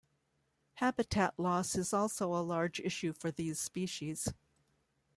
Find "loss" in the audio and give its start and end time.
1.37-1.75